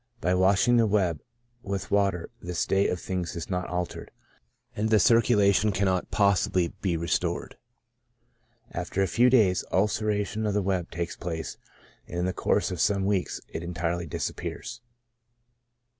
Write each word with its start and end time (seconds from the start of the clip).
By 0.19 0.33
washing 0.33 0.77
the 0.77 0.87
web 0.87 1.21
with 1.61 1.91
water 1.91 2.31
this 2.41 2.57
state 2.57 2.89
of 2.89 2.99
things 2.99 3.35
is 3.35 3.51
not 3.51 3.67
altered, 3.69 4.09
and 4.75 4.89
the 4.89 4.97
circulation 4.99 5.71
cannot 5.71 6.09
possibly 6.09 6.69
be 6.81 6.97
restored. 6.97 7.55
After 8.71 9.03
a 9.03 9.07
few 9.07 9.29
days, 9.29 9.63
ulceration 9.71 10.41
cf 10.41 10.53
the 10.53 10.63
web 10.63 10.89
takes 10.89 11.15
place, 11.15 11.57
and 12.07 12.17
in 12.17 12.25
the 12.25 12.33
course 12.33 12.71
of 12.71 12.81
some 12.81 13.05
weeks 13.05 13.41
it 13.49 13.61
entirely 13.61 14.07
disappears. 14.07 14.81